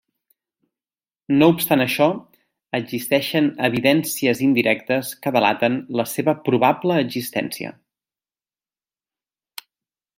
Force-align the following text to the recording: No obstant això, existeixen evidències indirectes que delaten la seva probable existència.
No 1.41 1.49
obstant 1.55 1.83
això, 1.83 2.07
existeixen 2.79 3.49
evidències 3.67 4.41
indirectes 4.47 5.13
que 5.25 5.35
delaten 5.37 5.77
la 6.01 6.07
seva 6.15 6.35
probable 6.49 6.97
existència. 7.03 7.75